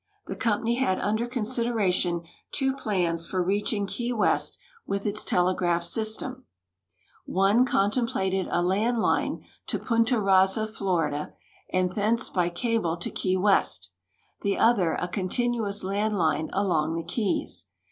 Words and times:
The 0.25 0.35
company 0.35 0.77
had 0.77 0.97
under 0.99 1.27
consideration 1.27 2.23
two 2.51 2.73
plans 2.75 3.27
for 3.27 3.43
reaching 3.43 3.85
Key 3.85 4.13
West 4.13 4.57
with 4.87 5.05
its 5.05 5.23
telegraph 5.23 5.83
system. 5.83 6.45
One 7.27 7.65
contemplated 7.67 8.47
a 8.49 8.63
land 8.63 8.97
line 8.99 9.45
to 9.67 9.77
Punta 9.77 10.15
Rassa, 10.17 10.67
Florida, 10.67 11.33
and 11.71 11.91
thence 11.91 12.31
b}' 12.31 12.49
cable 12.49 12.97
to 12.97 13.11
Key 13.11 13.37
West; 13.37 13.91
the 14.41 14.57
other 14.57 14.93
a 14.95 15.07
continuous 15.07 15.83
land 15.83 16.17
line 16.17 16.49
along 16.51 16.95
the 16.95 17.03
keys. 17.03 17.65